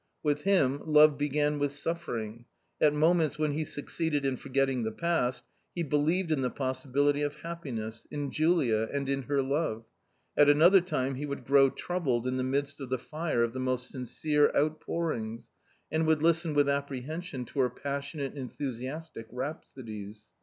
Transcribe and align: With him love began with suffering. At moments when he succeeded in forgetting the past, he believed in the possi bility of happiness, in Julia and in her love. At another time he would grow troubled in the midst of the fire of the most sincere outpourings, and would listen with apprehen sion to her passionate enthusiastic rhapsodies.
With 0.23 0.41
him 0.45 0.81
love 0.83 1.15
began 1.19 1.59
with 1.59 1.75
suffering. 1.75 2.45
At 2.81 2.95
moments 2.95 3.37
when 3.37 3.51
he 3.51 3.63
succeeded 3.63 4.25
in 4.25 4.35
forgetting 4.35 4.81
the 4.81 4.91
past, 4.91 5.43
he 5.75 5.83
believed 5.83 6.31
in 6.31 6.41
the 6.41 6.49
possi 6.49 6.91
bility 6.91 7.23
of 7.23 7.35
happiness, 7.41 8.07
in 8.09 8.31
Julia 8.31 8.89
and 8.91 9.07
in 9.07 9.21
her 9.21 9.43
love. 9.43 9.85
At 10.35 10.49
another 10.49 10.81
time 10.81 11.13
he 11.13 11.27
would 11.27 11.45
grow 11.45 11.69
troubled 11.69 12.25
in 12.25 12.37
the 12.37 12.43
midst 12.43 12.81
of 12.81 12.89
the 12.89 12.97
fire 12.97 13.43
of 13.43 13.53
the 13.53 13.59
most 13.59 13.91
sincere 13.91 14.51
outpourings, 14.57 15.51
and 15.91 16.07
would 16.07 16.23
listen 16.23 16.55
with 16.55 16.65
apprehen 16.67 17.21
sion 17.21 17.45
to 17.45 17.59
her 17.59 17.69
passionate 17.69 18.35
enthusiastic 18.35 19.27
rhapsodies. 19.31 20.25